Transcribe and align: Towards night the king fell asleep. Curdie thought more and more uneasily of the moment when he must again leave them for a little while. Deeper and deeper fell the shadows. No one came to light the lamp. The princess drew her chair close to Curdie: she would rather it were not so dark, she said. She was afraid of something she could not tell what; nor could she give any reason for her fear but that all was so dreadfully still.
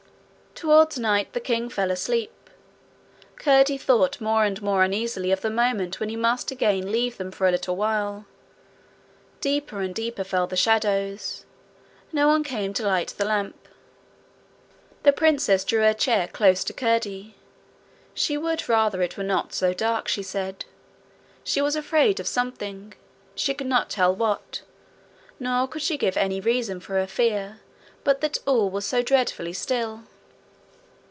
Towards 0.53 0.99
night 0.99 1.33
the 1.33 1.39
king 1.39 1.69
fell 1.69 1.89
asleep. 1.89 2.51
Curdie 3.37 3.79
thought 3.79 4.21
more 4.21 4.43
and 4.45 4.61
more 4.61 4.83
uneasily 4.83 5.31
of 5.31 5.41
the 5.41 5.49
moment 5.49 5.99
when 5.99 6.09
he 6.09 6.15
must 6.15 6.51
again 6.51 6.91
leave 6.91 7.17
them 7.17 7.31
for 7.31 7.47
a 7.47 7.51
little 7.51 7.75
while. 7.75 8.25
Deeper 9.39 9.79
and 9.81 9.95
deeper 9.95 10.23
fell 10.23 10.45
the 10.45 10.55
shadows. 10.55 11.45
No 12.13 12.27
one 12.27 12.43
came 12.43 12.75
to 12.75 12.85
light 12.85 13.07
the 13.17 13.25
lamp. 13.25 13.67
The 15.01 15.11
princess 15.11 15.63
drew 15.65 15.79
her 15.79 15.95
chair 15.95 16.27
close 16.27 16.63
to 16.65 16.73
Curdie: 16.73 17.33
she 18.13 18.37
would 18.37 18.69
rather 18.69 19.01
it 19.01 19.17
were 19.17 19.23
not 19.23 19.53
so 19.53 19.73
dark, 19.73 20.07
she 20.07 20.21
said. 20.21 20.65
She 21.43 21.59
was 21.59 21.75
afraid 21.75 22.19
of 22.19 22.27
something 22.27 22.93
she 23.33 23.55
could 23.55 23.65
not 23.65 23.89
tell 23.89 24.13
what; 24.15 24.61
nor 25.39 25.67
could 25.67 25.81
she 25.81 25.97
give 25.97 26.17
any 26.17 26.39
reason 26.39 26.79
for 26.79 26.93
her 26.99 27.07
fear 27.07 27.61
but 28.03 28.21
that 28.21 28.37
all 28.45 28.69
was 28.69 28.85
so 28.85 29.01
dreadfully 29.01 29.53
still. 29.53 30.03